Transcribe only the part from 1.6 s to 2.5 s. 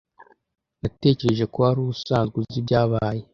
wari usanzwe